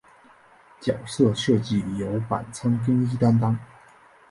[0.79, 3.55] 角色设计由板仓耕一担当。